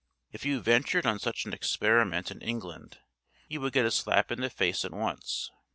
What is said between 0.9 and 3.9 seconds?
on such an experiment in England you would get